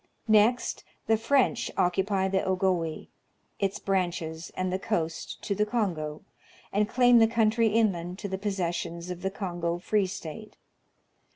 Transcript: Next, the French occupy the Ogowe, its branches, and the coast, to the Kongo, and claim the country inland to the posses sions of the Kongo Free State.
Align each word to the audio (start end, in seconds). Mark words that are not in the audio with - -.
Next, 0.27 0.83
the 1.05 1.15
French 1.15 1.69
occupy 1.77 2.27
the 2.27 2.43
Ogowe, 2.43 3.05
its 3.59 3.77
branches, 3.77 4.51
and 4.57 4.73
the 4.73 4.79
coast, 4.79 5.39
to 5.43 5.53
the 5.53 5.63
Kongo, 5.63 6.23
and 6.73 6.89
claim 6.89 7.19
the 7.19 7.27
country 7.27 7.67
inland 7.67 8.17
to 8.17 8.27
the 8.27 8.39
posses 8.39 8.73
sions 8.77 9.11
of 9.11 9.21
the 9.21 9.29
Kongo 9.29 9.77
Free 9.77 10.07
State. 10.07 10.57